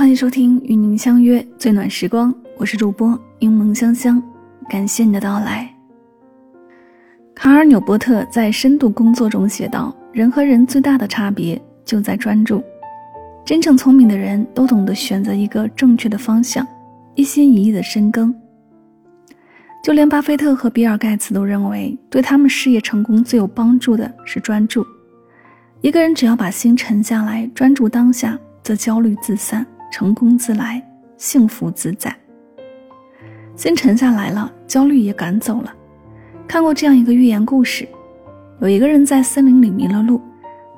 [0.00, 4.20] 欢迎收听与您相约最暖时光，我是主播柠檬香香，
[4.66, 5.70] 感谢你的到来。
[7.34, 12.64] 卡尔纽波特在《深度工作》中写道：“人和人最大的差别就在专注。
[13.44, 16.66] 真正聪明的人都懂得选择一个正确的方向，
[17.14, 18.34] 一心一意的深耕。
[19.84, 24.82] 就连巴菲特和比尔盖茨都认为，对他们事业成功最有帮助的是专注。
[25.82, 30.82] 一个人只要把心沉下来，专注当下，则焦虑自散。”成功自来，
[31.16, 32.14] 幸福自在。
[33.56, 35.72] 心沉下来了，焦虑也赶走了。
[36.48, 37.86] 看过这样一个寓言故事：
[38.60, 40.20] 有一个人在森林里迷了路，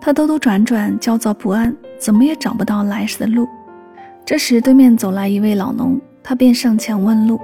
[0.00, 3.48] 他兜兜转转，焦躁不安，怎么也找不到来时的路。
[4.24, 7.40] 这时，对面走来一位老农，他便上前问路。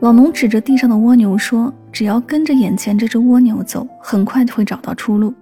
[0.00, 5.34] 老农指着地上的蜗牛说：“只要跟着眼前这只蜗牛走，很快就会找到出路。”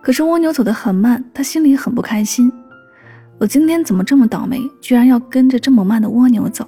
[0.00, 2.50] 可是蜗牛走得很慢，他心里很不开心。
[3.38, 6.66] 我今天怎么这么倒霉，居然要跟着这么慢的蜗牛走？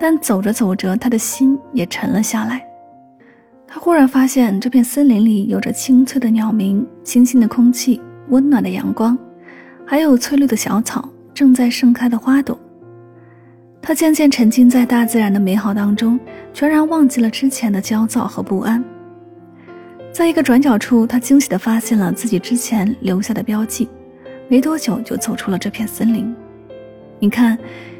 [0.00, 2.60] 但走着走着，他的心也沉了下来。
[3.68, 9.16] 他忽然发现，这片森林里有着清脆的鸟鸣、清新的空气、温暖的阳光，
[9.86, 12.58] 还有翠绿的小草、正在盛开的花朵。
[13.80, 16.18] 他渐渐沉浸在大自然的美好当中，
[16.52, 18.82] 全然忘记了之前的焦躁和不安。
[20.12, 23.88] 在一个转角处，他惊喜地发现了自己之前留下的标记。
[24.50, 26.34] 没多久就走出了这片森林。
[27.20, 27.56] 你看，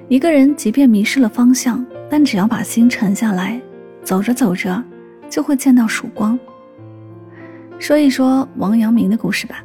[0.09, 3.61] 一个人即便迷失了方向，但只要把心沉下来，
[4.03, 4.83] 走着走着，
[5.29, 6.37] 就会见到曙光。
[7.79, 9.63] 说一说王阳明的故事吧。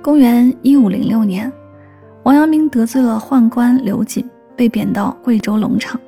[0.00, 1.52] 公元一五零六年，
[2.22, 6.00] 王阳明得罪了宦官刘瑾，被贬到贵州龙场。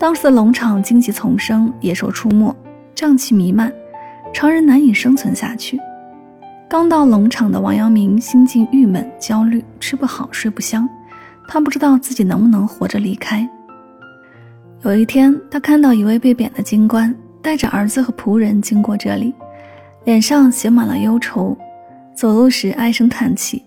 [0.00, 2.52] 当时的龙场荆棘丛生，野兽出没，
[2.96, 3.72] 瘴气弥漫，
[4.34, 5.78] 常人难以生存下去。
[6.70, 10.88] 刚到农场的王阳明心境郁闷、焦虑，吃不好、睡不香。
[11.48, 13.44] 他不知道自己能不能活着离开。
[14.84, 19.34] 有一天，他看到一位被贬的京官带着儿子和仆人经过这里，
[20.04, 21.58] 脸上写满了忧愁，
[22.14, 23.64] 走路时唉声叹气。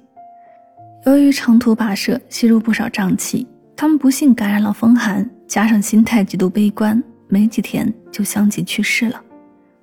[1.05, 9.21] 由于长途跋涉，吸入不少瘴气，他们不幸感染了风寒，加上心态极度悲观，没几天就相继去世了。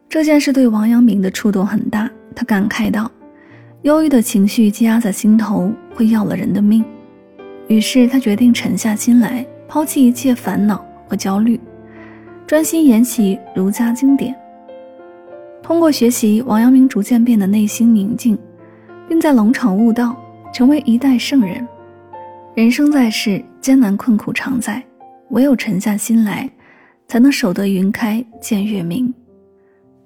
[0.09, 2.11] 这件事对王阳明的触动很大。
[2.35, 3.11] 他感慨道
[3.83, 6.85] ：“忧郁的情绪积压在心头，会要了人的命。”
[7.69, 11.59] 于是他决定沉下心来，抛弃一切烦恼和焦虑，
[12.47, 14.35] 专心研习儒家经典。
[15.63, 18.37] 通过学习，王阳明逐渐变得内心宁静，
[19.09, 20.17] 并在龙场悟道，
[20.53, 21.67] 成为一代圣人。
[22.57, 24.83] 人生在世，艰难困苦常在，
[25.29, 26.51] 唯有沉下心来，
[27.07, 29.15] 才能守得云开见月明。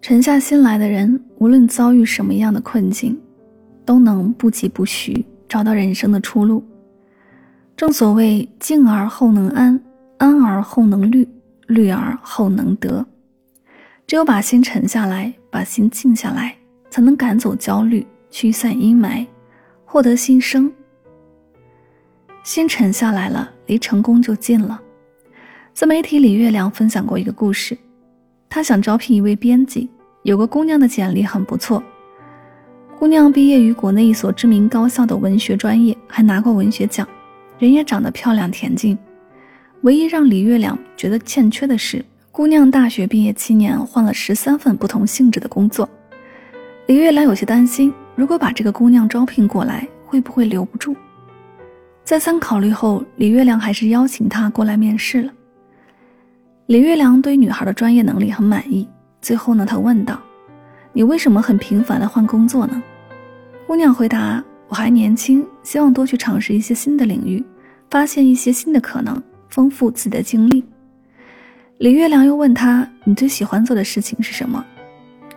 [0.03, 3.21] 沉下心来的人，无论遭遇什么样的困境，
[3.85, 6.65] 都能不疾不徐找到人生的出路。
[7.77, 9.79] 正所谓“静而后能安，
[10.17, 11.29] 安而后能虑，
[11.67, 13.05] 虑而后能得”。
[14.09, 16.57] 只有把心沉下来，把心静下来，
[16.89, 19.27] 才能赶走焦虑，驱散阴霾，
[19.85, 20.73] 获得新生。
[22.43, 24.81] 心沉下来了，离成功就近了。
[25.75, 27.77] 自媒体李月亮分享过一个故事，
[28.49, 29.91] 他想招聘一位编辑。
[30.25, 31.83] 有个姑娘的简历很不错，
[32.99, 37.07] 姑娘毕业于国内一所知名高校的文学专业，还拿过文学奖，
[37.59, 38.97] 人也长得漂亮恬静。
[39.83, 42.03] 唯一让李月亮觉得欠缺的是，
[42.33, 45.87] 姑娘大学毕业七年换了十三份不同性质的工作。
[46.87, 50.97] 李月亮有些担心，如果把这个姑娘招聘过来，会不会留不住？
[52.03, 55.31] 再三考虑后，李月亮还是邀请她过来面试了。
[56.65, 58.89] 李月亮对女孩的专业能力很满意。
[59.25, 60.21] 最后呢，他问道
[60.93, 62.83] ：“你为什么很频繁的换工作呢？”
[63.67, 67.43] 姑娘回答：“我还年轻，希望多去尝试一些新的领域，
[67.89, 70.63] 发现一些新的可能，丰富自己的经历。”
[71.81, 74.63] 李月亮又问他：“你最喜欢做的事情是什么？”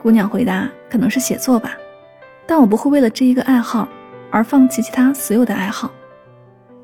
[0.03, 1.71] 姑娘回答：“可能是写作吧，
[2.45, 3.87] 但我不会为了这一个爱好
[4.29, 5.90] 而放弃其他所有的爱好。”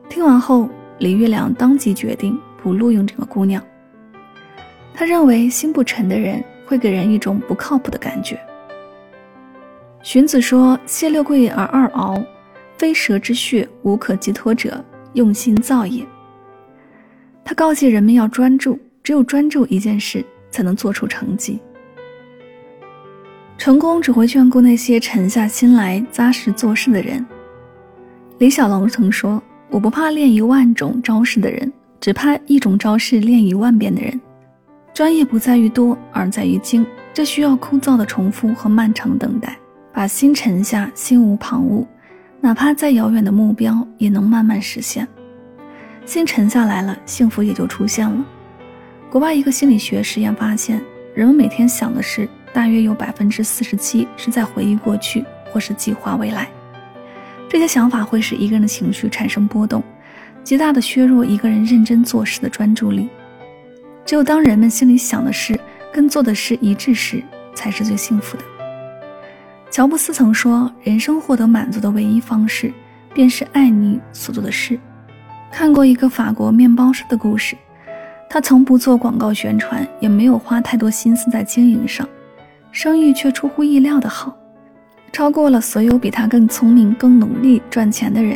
[0.07, 3.61] 听完后，李月亮当即决定不录用这个姑娘。
[4.93, 6.41] 他认为心不沉的人。
[6.65, 8.39] 会给人一种不靠谱的感觉。
[10.01, 12.21] 荀子说：“谢六贵而二敖，
[12.77, 14.83] 非蛇之穴无可寄托者，
[15.13, 16.05] 用心造也。”
[17.45, 21.59] 他告诫人们要专注，只有专注一件事，才能做出成绩。
[23.57, 27.25] 成功只会眷顾那些沉下心来、扎实做事的人。
[28.39, 31.71] 李小龙曾说：“我不怕练一万种招式的人，
[32.01, 34.19] 只怕一种招式练一万遍的人。”
[34.93, 36.85] 专业不在于多，而在于精。
[37.13, 39.57] 这需要枯燥的重复和漫长等待。
[39.91, 41.85] 把心沉下，心无旁骛，
[42.41, 45.07] 哪怕再遥远的目标，也能慢慢实现。
[46.05, 48.25] 心沉下来了，幸福也就出现了。
[49.09, 50.81] 国外一个心理学实验发现，
[51.13, 56.49] 人们每天想的事，大约有百分之四十七是在回忆过去或是计划未来。
[57.47, 59.83] 这些想法会使一个人的情绪产生波动，
[60.43, 63.07] 极大的削弱一个人认真做事的专注力。
[64.05, 65.59] 只有当人们心里想的事
[65.91, 67.23] 跟做的事一致时，
[67.55, 68.43] 才是最幸福的。
[69.71, 72.71] 乔布斯曾说：“人生获得满足的唯一方式，
[73.13, 74.79] 便是爱你所做的事。”
[75.51, 77.55] 看过一个法国面包师的故事。
[78.29, 82.07] 他从不做广告宣传，也没有花太多心思在经营上，
[82.71, 84.35] 生意却出乎意料的好，
[85.11, 88.35] 超过了所有比他更聪明、更努力赚钱的人。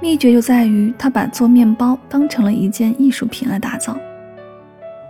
[0.00, 3.98] 秘诀就在于他把做面包当成了一件艺术品来打造。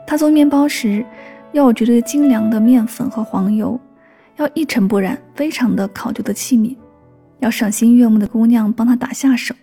[0.06, 1.04] 他做面包时，
[1.52, 3.78] 要有绝对精良的面粉和黄油，
[4.36, 6.76] 要一尘不染、非常的考究的器皿，
[7.40, 9.54] 要赏心悦目的姑娘帮他打下手，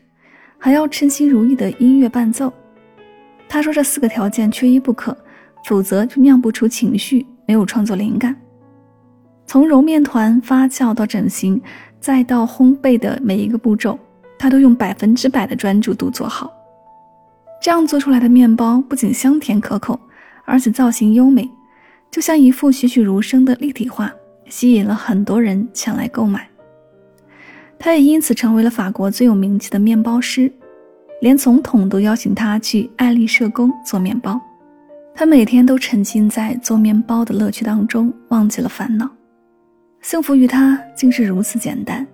[0.58, 2.52] 还要称心如意的音乐伴奏。
[3.48, 5.16] 他说：“这四个条件缺一不可，
[5.66, 8.36] 否则就酿不出情绪，没有创作灵感。
[9.46, 11.62] 从揉面团、发酵到整形，
[12.00, 14.00] 再到烘焙的每一个步骤，
[14.40, 16.52] 他都用百分之百的专注度做好。
[17.62, 20.00] 这样做出来的面包不仅香甜可口，
[20.46, 21.50] 而且造型优美，
[22.12, 24.12] 就像一幅栩栩如生的立体画，
[24.50, 26.48] 吸引了很多人前来购买。
[27.80, 30.52] 他也因此成为了法国最有名气的面包师。”
[31.22, 34.38] 连总统都邀请他去爱丽舍宫做面包，
[35.16, 39.10] 他每天都沉浸在做面包的乐趣当中，忘记了烦恼。
[40.02, 42.06] 幸福于他竟是如此简单。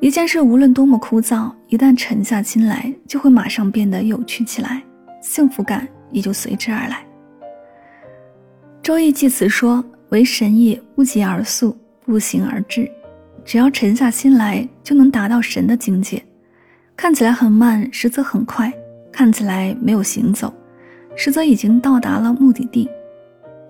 [0.00, 4.82] 一件事无论多么枯燥，一旦沉下心来，就会马上变得有趣起来，
[5.20, 7.04] 幸福感也就随之而来。
[8.90, 12.90] 周易祭辞说：“为神也，不疾而速，不行而至。
[13.44, 16.20] 只要沉下心来，就能达到神的境界。”
[16.98, 18.68] 看起来很慢，实则很快；
[19.12, 20.52] 看起来没有行走，
[21.14, 22.90] 实则已经到达了目的地。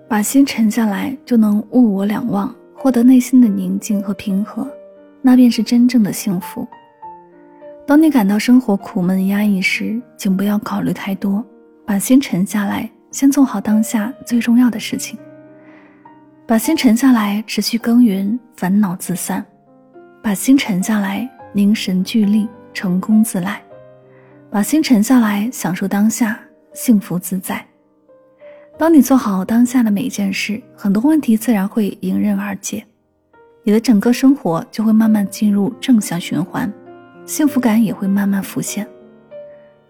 [0.08, 4.66] 把心沉下来，就能物我两忘，获得内心的宁静和平和，
[5.20, 6.66] 那便是真正的幸福。
[7.86, 11.44] 当你感到生活苦闷压抑时，请不要考虑太多，
[11.84, 15.18] 把心沉下来，先做好当下最重要的事情。
[16.46, 19.42] 把心沉下来，持续耕耘，烦恼自散；
[20.22, 22.48] 把心沉下来，凝神聚力。
[22.72, 23.60] 成功自来，
[24.48, 26.38] 把心沉下来，享受当下，
[26.72, 27.66] 幸福自在。
[28.78, 32.86] 当你做好当下的每一件事，很多问题自然会迎刃而解，
[33.64, 36.72] 你的整个生活就会慢慢进入正向循环，
[37.26, 38.86] 幸福感也会慢慢浮现。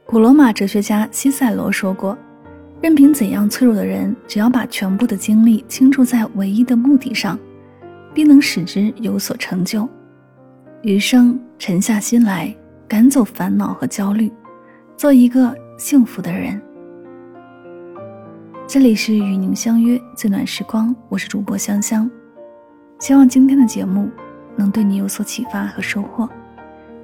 [0.06, 2.16] 古罗马哲学家西塞罗说过
[2.80, 7.38] ：“任凭怎样脆弱的人，只要把全部的精力倾注在唯一的目的上，
[8.14, 9.88] 必能使之有所成就。”
[10.82, 12.54] 余生沉下心来。
[12.88, 14.32] 赶走烦恼和焦虑，
[14.96, 16.60] 做一个幸福的人。
[18.66, 22.10] 这里是与您相约最暖时光，我是主播香香。
[22.98, 24.10] 希望今天的节目
[24.56, 26.28] 能对你有所启发和收获。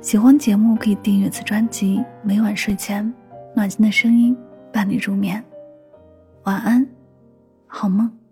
[0.00, 3.14] 喜欢节目可以订阅此专辑，每晚睡前
[3.54, 4.36] 暖心的声音
[4.72, 5.40] 伴你入眠。
[6.46, 6.88] 晚安，
[7.66, 8.25] 好梦。